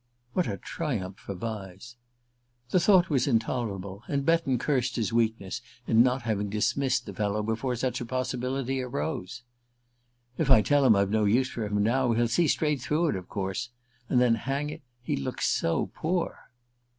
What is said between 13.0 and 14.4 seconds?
it, of course; and then,